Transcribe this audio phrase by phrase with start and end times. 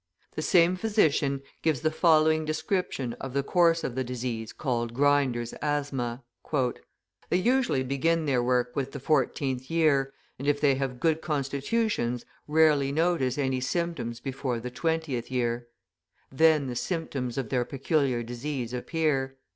[0.33, 5.53] The same physician gives the following description of the course of the disease called grinders'
[5.61, 6.23] asthma:
[7.29, 12.25] "They usually begin their work with the fourteenth year, and, if they have good constitutions,
[12.47, 15.67] rarely notice any symptoms before the twentieth year.
[16.31, 19.37] Then the symptoms of their peculiar disease appear.